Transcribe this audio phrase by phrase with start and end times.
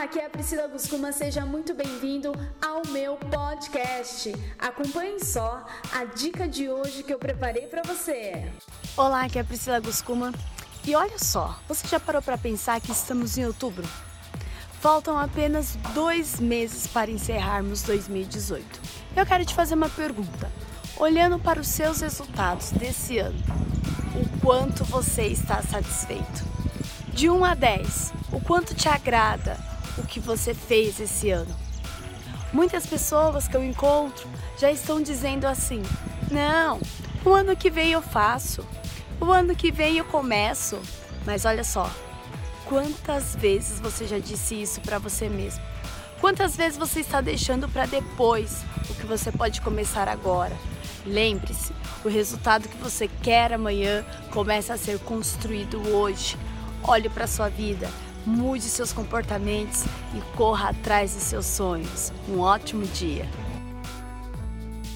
[0.00, 4.34] Aqui é a Priscila Guscuma, seja muito bem-vindo ao meu podcast.
[4.58, 8.50] Acompanhe só a dica de hoje que eu preparei para você.
[8.96, 10.32] Olá, aqui é a Priscila Guscuma.
[10.86, 13.86] E olha só, você já parou para pensar que estamos em outubro?
[14.80, 18.64] Faltam apenas dois meses para encerrarmos 2018.
[19.14, 20.50] Eu quero te fazer uma pergunta.
[20.96, 23.38] Olhando para os seus resultados desse ano,
[24.14, 26.48] o quanto você está satisfeito?
[27.12, 29.68] De 1 a 10, o quanto te agrada
[30.00, 31.54] o que você fez esse ano?
[32.52, 35.82] Muitas pessoas que eu encontro já estão dizendo assim:
[36.30, 36.80] não,
[37.24, 38.66] o ano que vem eu faço,
[39.20, 40.78] o ano que vem eu começo.
[41.24, 41.90] Mas olha só,
[42.64, 45.62] quantas vezes você já disse isso para você mesmo?
[46.20, 50.56] Quantas vezes você está deixando para depois o que você pode começar agora?
[51.06, 51.72] Lembre-se,
[52.04, 56.36] o resultado que você quer amanhã começa a ser construído hoje.
[56.82, 57.88] Olhe para sua vida,
[58.26, 59.84] mude seus comportamentos
[60.14, 62.12] e corra atrás dos seus sonhos.
[62.28, 63.28] Um ótimo dia!